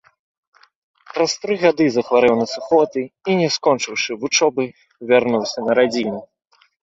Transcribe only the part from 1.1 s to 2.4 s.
Праз тры гады захварэў